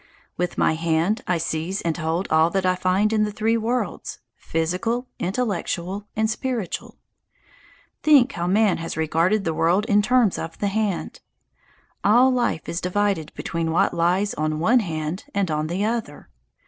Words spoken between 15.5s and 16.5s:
on the other.